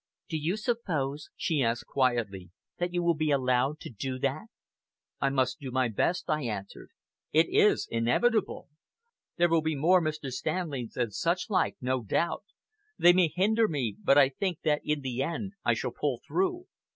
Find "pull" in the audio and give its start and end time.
15.91-16.19